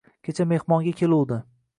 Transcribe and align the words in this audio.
–Kecha 0.27 0.45
mehmonga 0.51 0.93
keluvdi 1.01 1.39